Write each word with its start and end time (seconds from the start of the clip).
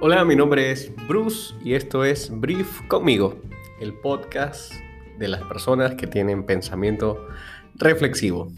Hola, 0.00 0.24
mi 0.24 0.36
nombre 0.36 0.70
es 0.70 0.92
Bruce 1.08 1.52
y 1.64 1.74
esto 1.74 2.04
es 2.04 2.30
Brief 2.30 2.82
conmigo, 2.86 3.42
el 3.80 3.94
podcast 3.94 4.72
de 5.18 5.26
las 5.26 5.42
personas 5.42 5.96
que 5.96 6.06
tienen 6.06 6.46
pensamiento 6.46 7.26
reflexivo. 7.74 8.48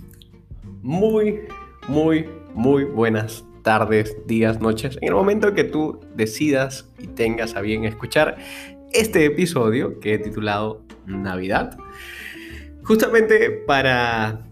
Muy, 0.82 1.40
muy, 1.88 2.28
muy 2.52 2.84
buenas 2.84 3.42
tardes, 3.62 4.14
días, 4.26 4.60
noches, 4.60 4.98
en 5.00 5.08
el 5.08 5.14
momento 5.14 5.54
que 5.54 5.64
tú 5.64 5.98
decidas 6.14 6.86
y 6.98 7.06
tengas 7.06 7.56
a 7.56 7.62
bien 7.62 7.86
escuchar 7.86 8.36
este 8.92 9.24
episodio 9.24 9.98
que 9.98 10.12
he 10.12 10.18
titulado 10.18 10.82
Navidad, 11.06 11.78
justamente 12.82 13.50
para 13.50 14.46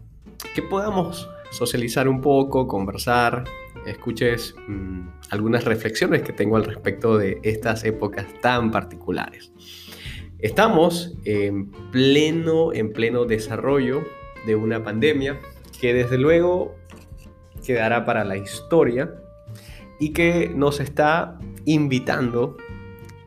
que 0.54 0.62
podamos 0.62 1.28
socializar 1.50 2.08
un 2.08 2.22
poco, 2.22 2.66
conversar, 2.66 3.44
escuches 3.86 4.54
mm, 4.66 5.17
algunas 5.30 5.64
reflexiones 5.64 6.22
que 6.22 6.32
tengo 6.32 6.56
al 6.56 6.64
respecto 6.64 7.18
de 7.18 7.38
estas 7.42 7.84
épocas 7.84 8.26
tan 8.40 8.70
particulares. 8.70 9.52
Estamos 10.38 11.14
en 11.24 11.70
pleno, 11.90 12.72
en 12.72 12.92
pleno 12.92 13.24
desarrollo 13.24 14.04
de 14.46 14.54
una 14.54 14.82
pandemia 14.84 15.38
que 15.80 15.92
desde 15.92 16.18
luego 16.18 16.76
quedará 17.66 18.04
para 18.04 18.24
la 18.24 18.36
historia 18.36 19.12
y 19.98 20.12
que 20.12 20.50
nos 20.54 20.80
está 20.80 21.38
invitando, 21.64 22.56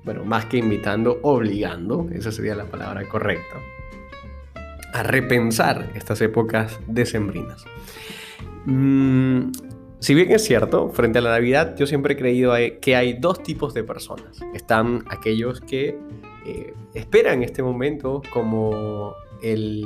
bueno, 0.03 0.23
más 0.23 0.45
que 0.45 0.57
invitando, 0.57 1.19
obligando, 1.21 2.07
esa 2.13 2.31
sería 2.31 2.55
la 2.55 2.65
palabra 2.65 3.07
correcta, 3.07 3.57
a 4.93 5.03
repensar 5.03 5.91
estas 5.95 6.21
épocas 6.21 6.79
decembrinas. 6.87 7.65
Mm, 8.65 9.51
si 10.01 10.15
bien 10.15 10.31
es 10.31 10.43
cierto, 10.43 10.89
frente 10.89 11.19
a 11.19 11.21
la 11.21 11.29
Navidad 11.29 11.75
yo 11.77 11.85
siempre 11.85 12.15
he 12.15 12.17
creído 12.17 12.53
que 12.81 12.95
hay 12.95 13.13
dos 13.13 13.43
tipos 13.43 13.73
de 13.73 13.83
personas. 13.83 14.39
Están 14.53 15.03
aquellos 15.09 15.61
que 15.61 15.97
eh, 16.45 16.73
esperan 16.95 17.43
este 17.43 17.61
momento 17.61 18.23
como 18.33 19.13
el 19.43 19.85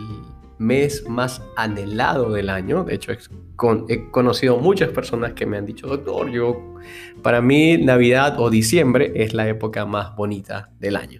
mes 0.58 1.08
más 1.10 1.42
anhelado 1.58 2.32
del 2.32 2.50
año. 2.50 2.86
De 2.86 2.96
hecho, 2.96 3.12
he 3.12 4.10
conocido 4.12 4.58
muchas 4.58 4.90
personas 4.90 5.34
que 5.34 5.46
me 5.46 5.58
han 5.58 5.66
dicho, 5.66 5.88
doctor, 5.88 6.32
yo, 6.32 6.76
para 7.22 7.42
mí 7.42 7.78
Navidad 7.78 8.40
o 8.40 8.50
diciembre 8.50 9.12
es 9.16 9.34
la 9.34 9.50
época 9.50 9.86
más 9.86 10.16
bonita 10.16 10.72
del 10.80 10.96
año. 10.96 11.20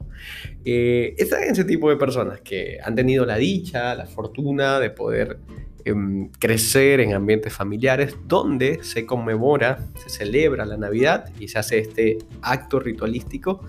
Eh, 0.64 1.16
están 1.18 1.44
ese 1.44 1.66
tipo 1.66 1.90
de 1.90 1.98
personas 1.98 2.42
que 2.42 2.78
han 2.84 2.96
tenido 2.96 3.26
la 3.26 3.36
dicha, 3.36 3.94
la 3.94 4.06
fortuna 4.06 4.80
de 4.80 4.90
poder 4.90 5.40
Em, 5.88 6.30
crecer 6.40 7.00
en 7.00 7.14
ambientes 7.14 7.54
familiares 7.54 8.18
donde 8.28 8.84
se 8.84 9.06
conmemora, 9.06 9.86
se 10.04 10.10
celebra 10.10 10.66
la 10.66 10.78
Navidad 10.78 11.30
y 11.40 11.48
se 11.48 11.60
hace 11.60 11.78
este 11.78 12.18
acto 12.42 12.80
ritualístico 12.80 13.62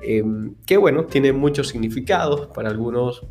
em, 0.00 0.54
que 0.66 0.76
bueno, 0.76 1.06
tiene 1.06 1.32
muchos 1.32 1.66
significados, 1.66 2.46
para 2.54 2.70
algunos 2.70 3.26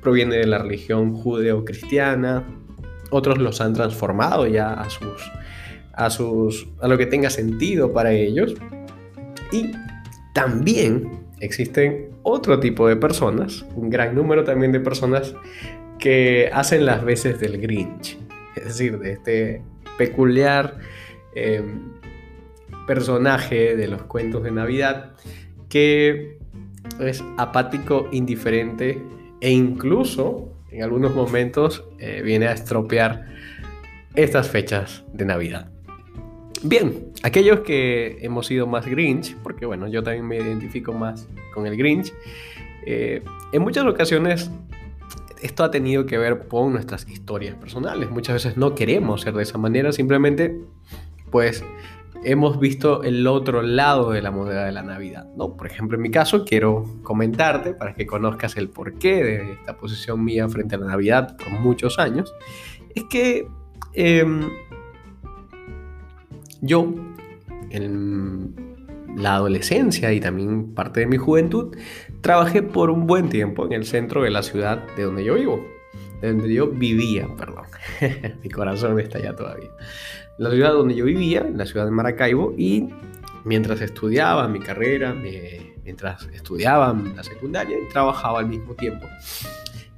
proviene 0.00 0.36
de 0.36 0.46
la 0.46 0.58
religión 0.58 1.12
judeo-cristiana, 1.12 2.44
otros 3.10 3.38
los 3.38 3.60
han 3.60 3.72
transformado 3.72 4.46
ya 4.46 4.72
a 4.72 4.88
sus 4.88 5.32
a 5.92 6.08
sus 6.08 6.68
a 6.80 6.86
lo 6.86 6.96
que 6.96 7.06
tenga 7.06 7.30
sentido 7.30 7.92
para 7.92 8.12
ellos. 8.12 8.54
Y 9.50 9.72
también 10.34 11.26
existen 11.40 12.10
otro 12.22 12.60
tipo 12.60 12.86
de 12.86 12.94
personas, 12.94 13.66
un 13.74 13.90
gran 13.90 14.14
número 14.14 14.44
también 14.44 14.70
de 14.70 14.78
personas 14.78 15.34
que 15.98 16.50
hacen 16.52 16.86
las 16.86 17.04
veces 17.04 17.40
del 17.40 17.60
Grinch, 17.60 18.18
es 18.56 18.64
decir, 18.64 18.98
de 18.98 19.12
este 19.12 19.62
peculiar 19.98 20.78
eh, 21.34 21.62
personaje 22.86 23.76
de 23.76 23.88
los 23.88 24.02
cuentos 24.02 24.42
de 24.42 24.50
Navidad 24.50 25.14
que 25.68 26.38
es 27.00 27.22
apático, 27.36 28.08
indiferente 28.12 29.02
e 29.40 29.50
incluso 29.50 30.52
en 30.70 30.82
algunos 30.82 31.14
momentos 31.14 31.84
eh, 31.98 32.22
viene 32.22 32.46
a 32.46 32.52
estropear 32.52 33.26
estas 34.14 34.48
fechas 34.48 35.04
de 35.12 35.24
Navidad. 35.24 35.70
Bien, 36.62 37.12
aquellos 37.22 37.60
que 37.60 38.18
hemos 38.22 38.46
sido 38.46 38.66
más 38.66 38.86
Grinch, 38.86 39.36
porque 39.42 39.66
bueno, 39.66 39.88
yo 39.88 40.02
también 40.02 40.26
me 40.26 40.36
identifico 40.36 40.92
más 40.92 41.28
con 41.52 41.66
el 41.66 41.76
Grinch, 41.76 42.12
eh, 42.86 43.22
en 43.52 43.62
muchas 43.62 43.84
ocasiones 43.84 44.50
esto 45.42 45.64
ha 45.64 45.70
tenido 45.70 46.06
que 46.06 46.18
ver 46.18 46.46
con 46.48 46.72
nuestras 46.72 47.08
historias 47.08 47.54
personales. 47.56 48.10
Muchas 48.10 48.34
veces 48.34 48.56
no 48.56 48.74
queremos 48.74 49.22
ser 49.22 49.34
de 49.34 49.42
esa 49.42 49.58
manera, 49.58 49.92
simplemente 49.92 50.60
pues 51.30 51.64
hemos 52.24 52.58
visto 52.58 53.02
el 53.02 53.26
otro 53.26 53.62
lado 53.62 54.10
de 54.10 54.22
la 54.22 54.30
moneda 54.30 54.64
de 54.64 54.72
la 54.72 54.82
Navidad. 54.82 55.26
¿no? 55.36 55.56
Por 55.56 55.66
ejemplo, 55.66 55.96
en 55.96 56.02
mi 56.02 56.10
caso 56.10 56.44
quiero 56.44 56.84
comentarte 57.02 57.74
para 57.74 57.94
que 57.94 58.06
conozcas 58.06 58.56
el 58.56 58.68
porqué 58.68 59.22
de 59.22 59.52
esta 59.52 59.76
posición 59.76 60.24
mía 60.24 60.48
frente 60.48 60.74
a 60.74 60.78
la 60.78 60.86
Navidad 60.86 61.36
por 61.36 61.50
muchos 61.60 61.98
años. 61.98 62.32
Es 62.94 63.04
que 63.04 63.46
em, 63.92 64.48
yo 66.60 66.92
en 67.70 68.65
la 69.16 69.34
adolescencia 69.36 70.12
y 70.12 70.20
también 70.20 70.74
parte 70.74 71.00
de 71.00 71.06
mi 71.06 71.16
juventud, 71.16 71.74
trabajé 72.20 72.62
por 72.62 72.90
un 72.90 73.06
buen 73.06 73.28
tiempo 73.28 73.64
en 73.64 73.72
el 73.72 73.86
centro 73.86 74.22
de 74.22 74.30
la 74.30 74.42
ciudad 74.42 74.86
de 74.96 75.04
donde 75.04 75.24
yo 75.24 75.34
vivo, 75.34 75.66
de 76.20 76.28
donde 76.32 76.52
yo 76.52 76.68
vivía, 76.68 77.26
perdón, 77.36 77.64
mi 78.42 78.50
corazón 78.50 79.00
está 79.00 79.18
allá 79.18 79.34
todavía. 79.34 79.70
La 80.38 80.50
ciudad 80.50 80.72
donde 80.72 80.94
yo 80.94 81.06
vivía, 81.06 81.46
la 81.54 81.64
ciudad 81.64 81.86
de 81.86 81.92
Maracaibo, 81.92 82.54
y 82.58 82.88
mientras 83.44 83.80
estudiaba 83.80 84.46
mi 84.48 84.60
carrera, 84.60 85.14
mientras 85.82 86.28
estudiaba 86.34 86.94
la 87.14 87.22
secundaria, 87.22 87.78
trabajaba 87.90 88.40
al 88.40 88.48
mismo 88.48 88.74
tiempo. 88.74 89.06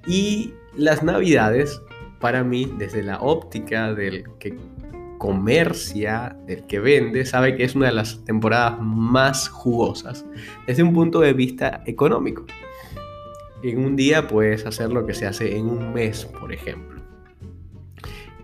Y 0.07 0.55
las 0.77 1.03
navidades, 1.03 1.83
para 2.21 2.45
mí, 2.45 2.73
desde 2.79 3.03
la 3.03 3.19
óptica 3.21 3.95
del 3.95 4.25
que 4.39 4.57
comercia, 5.19 6.37
del 6.47 6.67
que 6.67 6.79
vende, 6.79 7.27
sabe 7.27 7.57
que 7.57 7.65
es 7.65 7.75
una 7.75 7.87
de 7.87 7.93
las 7.93 8.25
temporadas 8.25 8.79
más 8.81 9.49
jugosas 9.49 10.25
desde 10.67 10.83
un 10.83 10.95
punto 10.95 11.21
de 11.21 11.33
vista 11.33 11.83
económico. 11.87 12.47
En 13.63 13.85
un 13.85 13.97
día 13.97 14.29
puedes 14.29 14.65
hacer 14.65 14.91
lo 14.91 15.05
que 15.05 15.15
se 15.15 15.27
hace 15.27 15.57
en 15.57 15.67
un 15.67 15.93
mes, 15.93 16.25
por 16.25 16.53
ejemplo. 16.53 17.03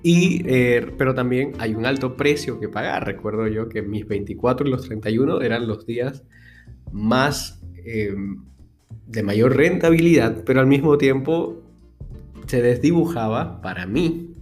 Y, 0.03 0.43
eh, 0.47 0.93
pero 0.99 1.15
también 1.15 1.53
hay 1.59 1.75
un 1.75 1.87
alto 1.87 2.17
precio 2.17 2.61
que 2.61 2.69
pagar. 2.69 3.07
Recuerdo 3.07 3.47
yo 3.47 3.69
que 3.69 3.81
mis 3.81 4.07
24 4.07 4.67
y 4.67 4.71
los 4.71 4.85
31 4.87 5.41
eran 5.41 5.67
los 5.67 5.87
días 5.87 6.25
más 6.93 7.63
em, 7.85 8.45
de 9.07 9.23
mayor 9.23 9.57
rentabilidad, 9.57 10.43
pero 10.45 10.61
al 10.61 10.67
mismo 10.67 10.99
tiempo 10.99 11.63
se 12.47 12.61
desdibujaba 12.61 13.63
para 13.63 13.87
mí 13.87 14.34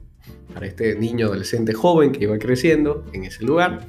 para 0.52 0.66
este 0.66 0.94
niño 0.94 1.26
adolescente 1.26 1.72
joven 1.72 2.12
que 2.12 2.24
iba 2.24 2.38
creciendo 2.38 3.04
en 3.12 3.24
ese 3.24 3.44
lugar, 3.44 3.86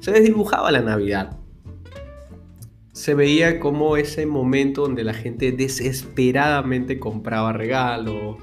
se 0.00 0.12
desdibujaba 0.12 0.70
la 0.70 0.80
Navidad. 0.80 1.38
Se 2.92 3.14
veía 3.14 3.58
como 3.58 3.96
ese 3.96 4.26
momento 4.26 4.82
donde 4.82 5.04
la 5.04 5.14
gente 5.14 5.52
desesperadamente 5.52 6.98
compraba 6.98 7.52
regalos, 7.52 8.36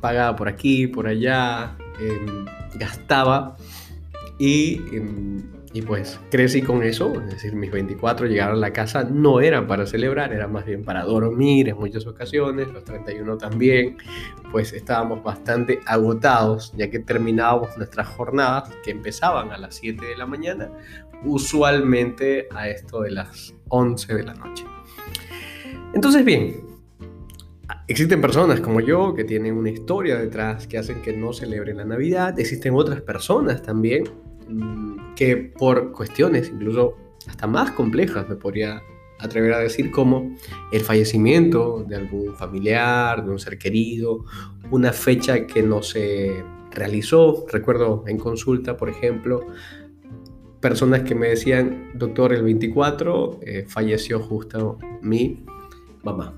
pagaba 0.00 0.36
por 0.36 0.48
aquí, 0.48 0.86
por 0.86 1.06
allá, 1.06 1.76
em, 2.00 2.44
gastaba 2.78 3.56
y 4.38 4.80
em, 4.92 5.53
y 5.74 5.82
pues 5.82 6.20
crecí 6.30 6.62
con 6.62 6.84
eso, 6.84 7.12
es 7.20 7.30
decir, 7.30 7.56
mis 7.56 7.72
24 7.72 8.28
llegar 8.28 8.52
a 8.52 8.54
la 8.54 8.72
casa 8.72 9.02
no 9.02 9.40
eran 9.40 9.66
para 9.66 9.86
celebrar, 9.86 10.32
era 10.32 10.46
más 10.46 10.64
bien 10.64 10.84
para 10.84 11.02
dormir 11.02 11.68
en 11.68 11.76
muchas 11.76 12.06
ocasiones, 12.06 12.72
los 12.72 12.84
31 12.84 13.36
también, 13.38 13.96
pues 14.52 14.72
estábamos 14.72 15.24
bastante 15.24 15.80
agotados 15.84 16.72
ya 16.76 16.88
que 16.88 17.00
terminábamos 17.00 17.76
nuestras 17.76 18.06
jornadas 18.06 18.70
que 18.84 18.92
empezaban 18.92 19.50
a 19.50 19.58
las 19.58 19.74
7 19.74 20.06
de 20.06 20.16
la 20.16 20.26
mañana, 20.26 20.70
usualmente 21.24 22.46
a 22.54 22.68
esto 22.68 23.02
de 23.02 23.10
las 23.10 23.52
11 23.68 24.14
de 24.14 24.22
la 24.22 24.34
noche. 24.34 24.64
Entonces 25.92 26.24
bien, 26.24 26.72
Existen 27.86 28.20
personas 28.20 28.60
como 28.60 28.80
yo 28.80 29.14
que 29.14 29.24
tienen 29.24 29.56
una 29.56 29.70
historia 29.70 30.16
detrás 30.16 30.66
que 30.66 30.78
hacen 30.78 31.02
que 31.02 31.14
no 31.14 31.34
celebren 31.34 31.78
la 31.78 31.84
Navidad. 31.84 32.38
Existen 32.38 32.74
otras 32.74 33.02
personas 33.02 33.62
también 33.62 34.04
que 35.16 35.36
por 35.36 35.92
cuestiones 35.92 36.50
incluso 36.52 36.96
hasta 37.26 37.46
más 37.46 37.70
complejas, 37.72 38.28
me 38.28 38.36
podría 38.36 38.82
atrever 39.18 39.54
a 39.54 39.58
decir, 39.58 39.90
como 39.90 40.36
el 40.72 40.80
fallecimiento 40.80 41.84
de 41.88 41.96
algún 41.96 42.34
familiar, 42.34 43.24
de 43.24 43.30
un 43.30 43.38
ser 43.38 43.58
querido, 43.58 44.24
una 44.70 44.92
fecha 44.92 45.46
que 45.46 45.62
no 45.62 45.82
se 45.82 46.44
realizó. 46.70 47.46
Recuerdo 47.50 48.04
en 48.06 48.18
consulta, 48.18 48.76
por 48.76 48.90
ejemplo, 48.90 49.46
personas 50.60 51.02
que 51.02 51.14
me 51.14 51.28
decían, 51.28 51.90
doctor, 51.94 52.32
el 52.32 52.42
24 52.42 53.40
eh, 53.42 53.64
falleció 53.68 54.20
justo 54.20 54.78
mi 55.02 55.44
mamá. 56.02 56.34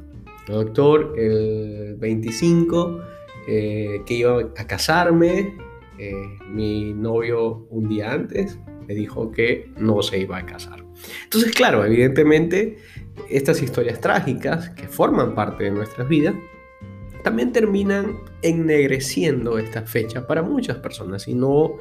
Doctor, 0.46 1.14
el 1.18 1.96
25 1.98 3.00
eh, 3.48 4.02
que 4.06 4.14
iba 4.14 4.40
a 4.56 4.66
casarme, 4.66 5.56
eh, 5.98 6.38
mi 6.50 6.92
novio 6.92 7.66
un 7.70 7.88
día 7.88 8.12
antes 8.12 8.58
me 8.86 8.94
dijo 8.94 9.30
que 9.30 9.70
no 9.78 10.02
se 10.02 10.18
iba 10.18 10.38
a 10.38 10.46
casar. 10.46 10.84
Entonces, 11.24 11.52
claro, 11.52 11.84
evidentemente 11.84 12.78
estas 13.28 13.62
historias 13.62 14.00
trágicas 14.00 14.70
que 14.70 14.88
forman 14.88 15.34
parte 15.34 15.64
de 15.64 15.70
nuestras 15.70 16.08
vidas 16.08 16.34
también 17.22 17.52
terminan 17.52 18.18
ennegreciendo 18.42 19.58
esta 19.58 19.82
fecha 19.82 20.26
para 20.26 20.42
muchas 20.42 20.76
personas 20.76 21.26
y 21.26 21.34
no 21.34 21.74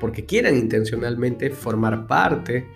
porque 0.00 0.24
quieran 0.24 0.56
intencionalmente 0.56 1.50
formar 1.50 2.06
parte 2.06 2.66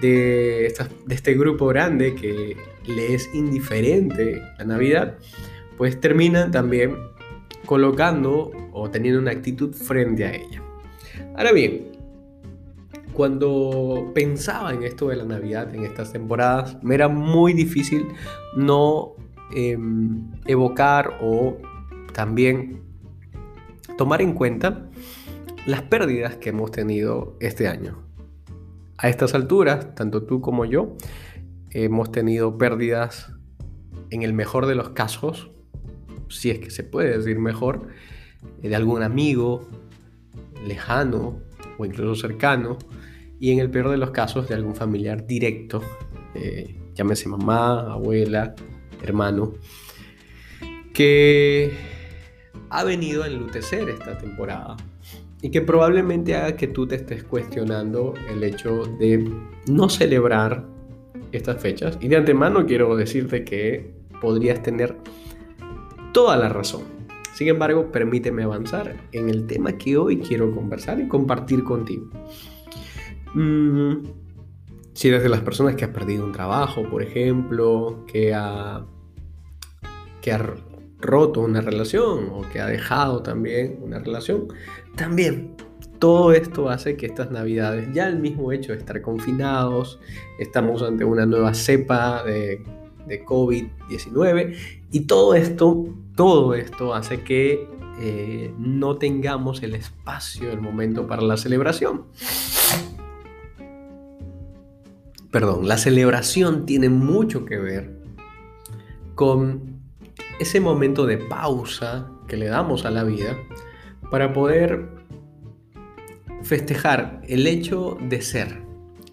de, 0.00 0.72
de 1.06 1.14
este 1.14 1.34
grupo 1.34 1.66
grande 1.66 2.14
que 2.14 2.56
le 2.86 3.14
es 3.14 3.28
indiferente 3.34 4.42
la 4.58 4.64
Navidad, 4.64 5.18
pues 5.76 6.00
terminan 6.00 6.50
también 6.50 6.96
colocando 7.70 8.50
o 8.72 8.90
teniendo 8.90 9.20
una 9.20 9.30
actitud 9.30 9.72
frente 9.72 10.24
a 10.24 10.34
ella. 10.34 10.60
Ahora 11.36 11.52
bien, 11.52 11.92
cuando 13.12 14.10
pensaba 14.12 14.74
en 14.74 14.82
esto 14.82 15.10
de 15.10 15.14
la 15.14 15.24
Navidad, 15.24 15.72
en 15.72 15.84
estas 15.84 16.10
temporadas, 16.10 16.82
me 16.82 16.96
era 16.96 17.06
muy 17.06 17.52
difícil 17.52 18.08
no 18.56 19.12
em, 19.54 20.32
evocar 20.46 21.18
o 21.22 21.58
también 22.12 22.82
tomar 23.96 24.20
en 24.20 24.32
cuenta 24.32 24.88
las 25.64 25.82
pérdidas 25.82 26.38
que 26.38 26.48
hemos 26.48 26.72
tenido 26.72 27.36
este 27.38 27.68
año. 27.68 28.02
A 28.98 29.08
estas 29.08 29.32
alturas, 29.32 29.94
tanto 29.94 30.24
tú 30.24 30.40
como 30.40 30.64
yo, 30.64 30.96
hemos 31.70 32.10
tenido 32.10 32.58
pérdidas 32.58 33.32
en 34.10 34.24
el 34.24 34.32
mejor 34.32 34.66
de 34.66 34.74
los 34.74 34.88
casos, 34.88 35.52
si 36.30 36.50
es 36.50 36.58
que 36.58 36.70
se 36.70 36.84
puede 36.84 37.18
decir 37.18 37.38
mejor, 37.38 37.88
de 38.62 38.74
algún 38.74 39.02
amigo 39.02 39.68
lejano 40.66 41.40
o 41.78 41.84
incluso 41.84 42.28
cercano, 42.28 42.78
y 43.38 43.52
en 43.52 43.58
el 43.58 43.70
peor 43.70 43.90
de 43.90 43.96
los 43.96 44.10
casos 44.10 44.48
de 44.48 44.54
algún 44.54 44.74
familiar 44.74 45.26
directo, 45.26 45.82
eh, 46.34 46.76
llámese 46.94 47.28
mamá, 47.28 47.92
abuela, 47.92 48.54
hermano, 49.02 49.54
que 50.92 51.72
ha 52.68 52.84
venido 52.84 53.22
a 53.22 53.26
enlutecer 53.26 53.88
esta 53.88 54.18
temporada 54.18 54.76
y 55.42 55.50
que 55.50 55.62
probablemente 55.62 56.34
haga 56.34 56.56
que 56.56 56.66
tú 56.66 56.86
te 56.86 56.96
estés 56.96 57.24
cuestionando 57.24 58.14
el 58.28 58.44
hecho 58.44 58.84
de 58.98 59.30
no 59.66 59.88
celebrar 59.88 60.66
estas 61.32 61.60
fechas. 61.60 61.98
Y 62.00 62.08
de 62.08 62.16
antemano 62.16 62.66
quiero 62.66 62.94
decirte 62.96 63.44
que 63.44 63.90
podrías 64.20 64.62
tener 64.62 64.96
toda 66.12 66.36
la 66.36 66.48
razón. 66.48 66.82
Sin 67.34 67.48
embargo, 67.48 67.90
permíteme 67.90 68.42
avanzar 68.42 68.96
en 69.12 69.30
el 69.30 69.46
tema 69.46 69.72
que 69.72 69.96
hoy 69.96 70.18
quiero 70.18 70.54
conversar 70.54 71.00
y 71.00 71.08
compartir 71.08 71.64
contigo. 71.64 72.10
Mm, 73.34 74.04
si 74.92 75.08
eres 75.08 75.22
de 75.22 75.28
las 75.28 75.40
personas 75.40 75.76
que 75.76 75.84
ha 75.84 75.92
perdido 75.92 76.24
un 76.24 76.32
trabajo, 76.32 76.82
por 76.82 77.02
ejemplo, 77.02 78.04
que 78.06 78.34
ha, 78.34 78.84
que 80.20 80.32
ha 80.32 80.54
roto 80.98 81.40
una 81.40 81.62
relación 81.62 82.28
o 82.32 82.42
que 82.52 82.60
ha 82.60 82.66
dejado 82.66 83.22
también 83.22 83.78
una 83.80 84.00
relación, 84.00 84.48
también 84.96 85.56
todo 85.98 86.32
esto 86.32 86.68
hace 86.68 86.96
que 86.96 87.06
estas 87.06 87.30
navidades, 87.30 87.88
ya 87.94 88.08
el 88.08 88.18
mismo 88.18 88.52
hecho 88.52 88.72
de 88.72 88.78
estar 88.78 89.00
confinados, 89.00 90.00
estamos 90.38 90.82
ante 90.82 91.04
una 91.04 91.24
nueva 91.24 91.54
cepa 91.54 92.22
de, 92.24 92.62
de 93.06 93.24
COVID-19 93.24 94.56
y 94.90 95.00
todo 95.00 95.34
esto, 95.34 95.86
todo 96.16 96.54
esto 96.54 96.94
hace 96.94 97.22
que 97.22 97.68
eh, 98.00 98.54
no 98.58 98.96
tengamos 98.96 99.62
el 99.62 99.74
espacio, 99.74 100.50
el 100.50 100.60
momento 100.60 101.06
para 101.06 101.22
la 101.22 101.36
celebración. 101.36 102.06
Perdón, 105.30 105.68
la 105.68 105.78
celebración 105.78 106.66
tiene 106.66 106.88
mucho 106.88 107.44
que 107.44 107.58
ver 107.58 108.00
con 109.14 109.80
ese 110.40 110.60
momento 110.60 111.06
de 111.06 111.18
pausa 111.18 112.10
que 112.26 112.36
le 112.36 112.46
damos 112.46 112.84
a 112.84 112.90
la 112.90 113.04
vida 113.04 113.36
para 114.10 114.32
poder 114.32 114.88
festejar 116.42 117.20
el 117.28 117.46
hecho 117.46 117.98
de 118.00 118.22
ser. 118.22 118.62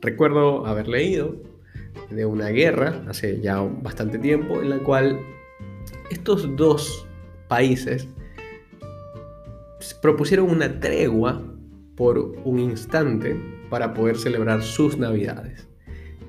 Recuerdo 0.02 0.66
haber 0.66 0.88
leído 0.88 1.36
de 2.10 2.26
una 2.26 2.50
guerra 2.50 3.02
hace 3.08 3.40
ya 3.42 3.60
bastante 3.60 4.18
tiempo 4.20 4.62
en 4.62 4.70
la 4.70 4.80
cual 4.80 5.20
estos 6.10 6.56
dos 6.56 7.08
países 7.48 8.08
propusieron 10.02 10.50
una 10.50 10.80
tregua 10.80 11.42
por 11.96 12.18
un 12.44 12.60
instante 12.60 13.36
para 13.70 13.94
poder 13.94 14.18
celebrar 14.18 14.62
sus 14.64 14.98
navidades. 14.98 15.68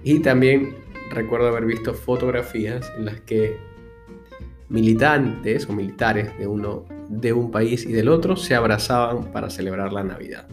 Y 0.03 0.21
también 0.21 0.75
recuerdo 1.11 1.49
haber 1.49 1.67
visto 1.67 1.95
fotografías 1.95 2.91
en 2.97 3.07
las 3.07 3.21
que 3.21 3.57
militantes 4.69 5.69
o 5.69 5.73
militares 5.73 6.37
de, 6.39 6.47
uno, 6.47 6.85
de 7.09 7.33
un 7.33 7.51
país 7.51 7.85
y 7.85 7.93
del 7.93 8.09
otro 8.09 8.37
se 8.37 8.55
abrazaban 8.55 9.33
para 9.33 9.51
celebrar 9.51 9.93
la 9.93 10.05
Navidad, 10.05 10.47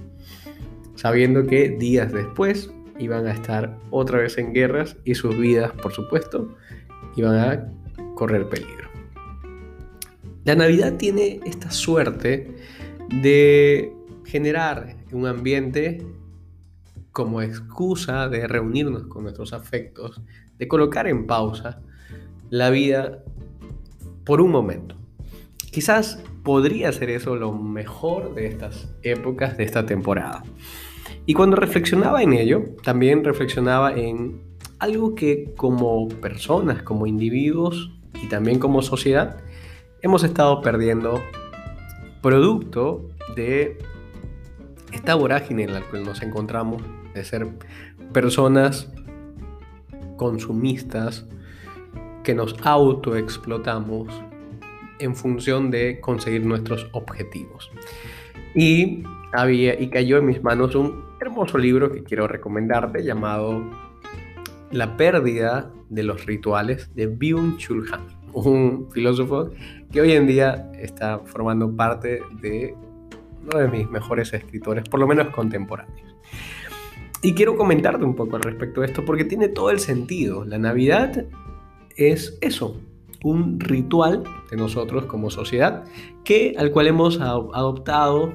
sabiendo 0.96 1.46
que 1.46 1.70
días 1.70 2.14
después 2.14 2.72
iban 3.00 3.28
a 3.28 3.32
estar 3.32 3.78
otra 3.92 4.20
vez 4.20 4.38
en 4.38 4.54
guerras 4.54 4.98
y 5.04 5.16
sus 5.16 5.38
vidas, 5.38 5.72
por 5.74 5.94
supuesto, 5.94 6.56
iban 7.16 7.36
a 7.36 7.72
correr 8.16 8.48
peligro. 8.50 8.90
La 10.44 10.56
Navidad 10.56 10.94
tiene 10.98 11.40
esta 11.46 11.72
suerte 11.72 12.56
de 13.22 13.92
generar 14.26 14.96
un 15.12 15.26
ambiente 15.26 16.06
como 17.12 17.42
excusa 17.42 18.28
de 18.28 18.48
reunirnos 18.48 19.08
con 19.08 19.24
nuestros 19.24 19.54
afectos, 19.54 20.22
de 20.58 20.68
colocar 20.68 21.08
en 21.08 21.26
pausa 21.26 21.82
la 22.50 22.70
vida 22.70 23.24
por 24.26 24.42
un 24.42 24.52
momento. 24.52 24.96
Quizás 25.72 26.22
podría 26.44 26.92
ser 26.92 27.10
eso 27.10 27.36
lo 27.36 27.52
mejor 27.52 28.36
de 28.36 28.48
estas 28.48 28.94
épocas, 29.02 29.58
de 29.58 29.64
esta 29.64 29.86
temporada. 29.86 30.44
Y 31.26 31.34
cuando 31.34 31.56
reflexionaba 31.56 32.22
en 32.22 32.34
ello, 32.34 32.64
también 32.84 33.24
reflexionaba 33.24 33.94
en 33.94 34.42
algo 34.80 35.16
que 35.16 35.54
como 35.56 36.08
personas, 36.08 36.84
como 36.84 37.08
individuos 37.08 37.92
y 38.22 38.28
también 38.28 38.60
como 38.60 38.82
sociedad, 38.82 39.38
hemos 40.02 40.24
estado 40.24 40.62
perdiendo 40.62 41.22
producto 42.22 43.10
de 43.36 43.78
esta 44.92 45.16
vorágine 45.16 45.64
en 45.64 45.74
la 45.74 45.82
que 45.82 46.00
nos 46.00 46.22
encontramos, 46.22 46.82
de 47.14 47.24
ser 47.24 47.48
personas 48.14 48.92
consumistas, 50.18 51.26
que 52.24 52.34
nos 52.34 52.56
autoexplotamos 52.64 54.08
en 55.00 55.16
función 55.16 55.72
de 55.72 56.00
conseguir 56.00 56.46
nuestros 56.46 56.88
objetivos. 56.94 57.70
Y, 58.56 59.04
y 59.48 59.90
cayó 59.90 60.18
en 60.18 60.26
mis 60.26 60.42
manos 60.44 60.76
un 60.76 61.04
hermoso 61.20 61.58
libro 61.58 61.92
que 61.92 62.04
quiero 62.04 62.26
recomendarte 62.28 63.04
llamado 63.04 63.62
La 64.72 64.96
pérdida 64.96 65.72
de 65.90 66.04
los 66.04 66.26
rituales 66.26 66.90
de 66.96 67.10
Byung-Chul 67.10 67.92
Han, 67.92 68.02
un 68.34 68.88
filósofo 68.92 69.50
que 69.92 70.00
hoy 70.00 70.14
en 70.14 70.26
día 70.26 70.72
está 70.80 71.20
formando 71.20 71.70
parte 71.76 72.22
de 72.42 72.74
uno 73.44 73.60
de 73.60 73.68
mis 73.68 73.90
mejores 73.90 74.34
escritores, 74.34 74.88
por 74.88 75.02
lo 75.02 75.08
menos 75.08 75.28
contemporáneos. 75.28 76.16
Y 77.22 77.34
quiero 77.34 77.58
comentarte 77.58 78.06
un 78.06 78.16
poco 78.16 78.38
al 78.38 78.44
respecto 78.44 78.82
de 78.82 78.88
esto 78.88 79.04
porque 79.04 79.26
tiene 79.26 79.50
todo 79.50 79.70
el 79.70 79.80
sentido. 79.80 80.46
La 80.46 80.58
Navidad 80.58 81.26
es 81.98 82.38
eso, 82.40 82.80
un 83.24 83.60
ritual 83.60 84.24
de 84.50 84.56
nosotros 84.56 85.06
como 85.06 85.30
sociedad 85.30 85.84
que 86.24 86.56
al 86.58 86.72
cual 86.72 86.88
hemos 86.88 87.20
adoptado 87.20 88.34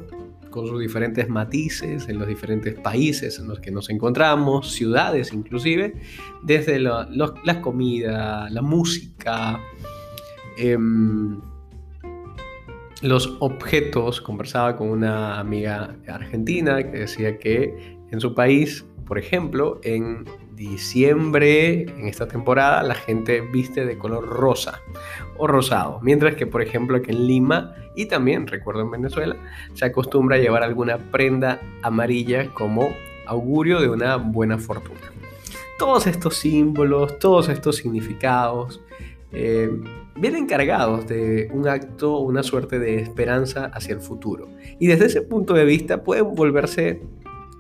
con 0.51 0.67
sus 0.67 0.81
diferentes 0.81 1.29
matices 1.29 2.09
en 2.09 2.19
los 2.19 2.29
diferentes 2.29 2.75
países 2.75 3.39
en 3.39 3.49
los 3.49 3.61
que 3.61 3.71
nos 3.71 3.89
encontramos, 3.91 4.73
ciudades 4.73 5.33
inclusive, 5.33 5.95
desde 6.43 6.79
la, 6.79 7.09
comida, 7.63 8.49
la 8.51 8.63
música, 8.63 9.61
em, 10.59 11.41
los 13.03 13.37
objetos. 13.41 14.21
Conversaba 14.21 14.77
con 14.77 14.89
una 14.89 15.39
amiga 15.39 15.97
argentina 16.07 16.83
que 16.91 16.99
decía 16.99 17.39
que 17.39 17.99
en 18.11 18.21
su 18.21 18.35
país, 18.35 18.85
por 19.11 19.19
ejemplo, 19.19 19.81
en 19.83 20.25
diciembre, 20.55 21.83
en 21.83 22.07
esta 22.07 22.29
temporada, 22.29 22.81
la 22.85 22.95
gente 22.95 23.41
viste 23.41 23.85
de 23.85 23.99
color 23.99 24.25
rosa 24.25 24.83
o 25.37 25.49
rosado. 25.49 25.99
Mientras 26.01 26.37
que, 26.37 26.47
por 26.47 26.63
ejemplo, 26.63 26.97
aquí 26.97 27.11
en 27.11 27.27
Lima 27.27 27.75
y 27.97 28.07
también, 28.07 28.47
recuerdo 28.47 28.83
en 28.83 28.93
Venezuela, 28.93 29.35
se 29.75 29.85
acostumbra 29.85 30.37
a 30.37 30.39
llevar 30.39 30.63
alguna 30.63 30.97
prenda 30.97 31.61
amarilla 31.83 32.55
como 32.55 32.95
augurio 33.27 33.81
de 33.81 33.89
una 33.89 34.15
buena 34.15 34.59
fortuna. 34.59 35.11
Todos 35.77 36.07
estos 36.07 36.37
símbolos, 36.37 37.19
todos 37.19 37.49
estos 37.49 37.75
significados 37.75 38.81
eh, 39.33 39.73
vienen 40.15 40.47
cargados 40.47 41.09
de 41.09 41.51
un 41.53 41.67
acto, 41.67 42.19
una 42.19 42.45
suerte 42.45 42.79
de 42.79 43.01
esperanza 43.01 43.73
hacia 43.75 43.93
el 43.93 44.01
futuro. 44.01 44.47
Y 44.79 44.87
desde 44.87 45.07
ese 45.07 45.23
punto 45.23 45.53
de 45.53 45.65
vista 45.65 46.05
pueden 46.05 46.33
volverse 46.37 47.03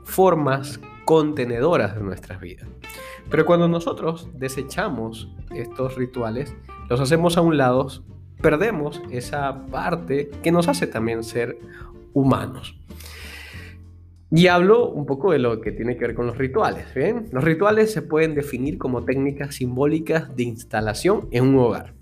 formas 0.04 0.78
contenedoras 1.10 1.96
de 1.96 2.02
nuestras 2.02 2.40
vidas. 2.40 2.68
Pero 3.28 3.44
cuando 3.44 3.66
nosotros 3.66 4.28
desechamos 4.32 5.28
estos 5.52 5.96
rituales, 5.96 6.54
los 6.88 7.00
hacemos 7.00 7.36
a 7.36 7.40
un 7.40 7.56
lado, 7.56 7.88
perdemos 8.40 9.02
esa 9.10 9.66
parte 9.66 10.30
que 10.40 10.52
nos 10.52 10.68
hace 10.68 10.86
también 10.86 11.24
ser 11.24 11.58
humanos. 12.12 12.78
Y 14.30 14.46
hablo 14.46 14.88
un 14.88 15.04
poco 15.04 15.32
de 15.32 15.40
lo 15.40 15.60
que 15.60 15.72
tiene 15.72 15.96
que 15.96 16.06
ver 16.06 16.14
con 16.14 16.28
los 16.28 16.38
rituales. 16.38 16.86
Los 17.32 17.42
rituales 17.42 17.92
se 17.92 18.02
pueden 18.02 18.36
definir 18.36 18.78
como 18.78 19.02
técnicas 19.02 19.56
simbólicas 19.56 20.36
de 20.36 20.44
instalación 20.44 21.26
en 21.32 21.42
un 21.42 21.58
hogar. 21.58 21.92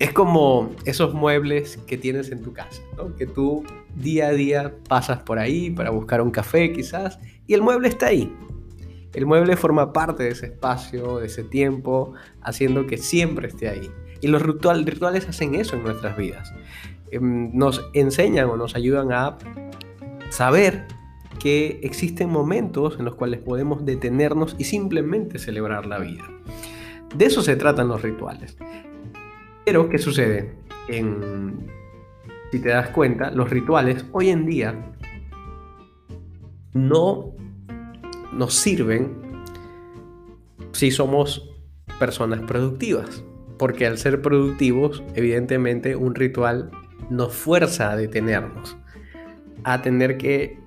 Es 0.00 0.12
como 0.12 0.72
esos 0.84 1.14
muebles 1.14 1.76
que 1.86 1.96
tienes 1.96 2.32
en 2.32 2.42
tu 2.42 2.52
casa, 2.52 2.82
que 3.16 3.26
tú 3.28 3.62
día 3.94 4.28
a 4.28 4.32
día 4.32 4.74
pasas 4.88 5.22
por 5.22 5.38
ahí 5.38 5.70
para 5.70 5.90
buscar 5.90 6.22
un 6.22 6.30
café 6.30 6.72
quizás, 6.72 7.18
y 7.46 7.54
el 7.54 7.62
mueble 7.62 7.88
está 7.88 8.06
ahí. 8.06 8.32
El 9.12 9.26
mueble 9.26 9.56
forma 9.56 9.92
parte 9.92 10.22
de 10.22 10.30
ese 10.30 10.46
espacio, 10.46 11.18
de 11.18 11.26
ese 11.26 11.42
tiempo, 11.42 12.12
haciendo 12.42 12.86
que 12.86 12.96
siempre 12.96 13.48
esté 13.48 13.68
ahí. 13.68 13.90
Y 14.20 14.28
los 14.28 14.42
rituales 14.42 15.28
hacen 15.28 15.54
eso 15.54 15.76
en 15.76 15.82
nuestras 15.82 16.16
vidas. 16.16 16.52
Em, 17.10 17.50
nos 17.52 17.90
enseñan 17.92 18.48
o 18.50 18.56
nos 18.56 18.76
ayudan 18.76 19.12
a 19.12 19.36
saber 20.28 20.86
que 21.40 21.80
existen 21.82 22.28
momentos 22.28 22.96
en 22.98 23.04
los 23.04 23.16
cuales 23.16 23.40
podemos 23.40 23.84
detenernos 23.84 24.54
y 24.58 24.64
simplemente 24.64 25.38
celebrar 25.38 25.86
la 25.86 25.98
vida. 25.98 26.24
De 27.16 27.24
eso 27.24 27.42
se 27.42 27.56
tratan 27.56 27.88
los 27.88 28.02
rituales. 28.02 28.56
Pero, 29.64 29.88
¿qué 29.88 29.98
sucede? 29.98 30.54
Si 32.50 32.58
te 32.58 32.70
das 32.70 32.88
cuenta, 32.88 33.30
los 33.30 33.50
rituales 33.50 34.04
hoy 34.12 34.30
en 34.30 34.46
día 34.46 34.74
no 36.72 37.34
nos 38.32 38.54
sirven 38.54 39.16
si 40.72 40.90
somos 40.90 41.50
personas 41.98 42.40
productivas. 42.40 43.24
Porque 43.58 43.86
al 43.86 43.98
ser 43.98 44.22
productivos, 44.22 45.02
evidentemente 45.14 45.94
un 45.94 46.14
ritual 46.14 46.70
nos 47.10 47.34
fuerza 47.34 47.90
a 47.90 47.96
detenernos, 47.96 48.76
a 49.64 49.82
tener 49.82 50.16
que 50.16 50.58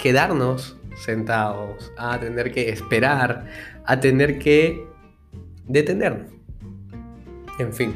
quedarnos 0.00 0.78
sentados, 0.94 1.92
a 1.98 2.18
tener 2.20 2.52
que 2.52 2.68
esperar, 2.68 3.46
a 3.84 3.98
tener 3.98 4.38
que 4.38 4.86
detenernos. 5.66 6.30
En 7.58 7.72
fin, 7.72 7.94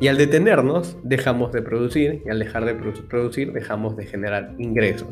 y 0.00 0.08
al 0.08 0.18
detenernos 0.18 0.96
dejamos 1.02 1.52
de 1.52 1.62
producir 1.62 2.22
y 2.26 2.30
al 2.30 2.38
dejar 2.38 2.64
de 2.64 2.74
producir 2.74 3.52
dejamos 3.52 3.96
de 3.96 4.06
generar 4.06 4.54
ingresos. 4.58 5.08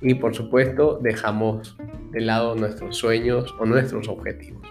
Y 0.00 0.14
por 0.14 0.34
supuesto 0.34 0.98
dejamos 1.02 1.76
de 2.10 2.20
lado 2.20 2.54
nuestros 2.54 2.96
sueños 2.96 3.54
o 3.58 3.66
nuestros 3.66 4.08
objetivos. 4.08 4.62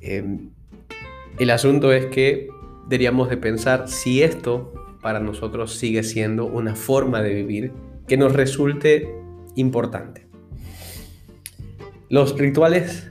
Em, 0.00 0.50
el 1.38 1.50
asunto 1.50 1.92
es 1.92 2.06
que 2.06 2.48
deberíamos 2.88 3.28
de 3.28 3.36
pensar 3.36 3.88
si 3.88 4.22
esto 4.22 4.72
para 5.02 5.20
nosotros 5.20 5.74
sigue 5.74 6.02
siendo 6.02 6.46
una 6.46 6.74
forma 6.74 7.22
de 7.22 7.34
vivir 7.34 7.72
que 8.08 8.16
nos 8.16 8.32
resulte 8.32 9.08
importante. 9.54 10.26
Los 12.08 12.38
rituales 12.38 13.10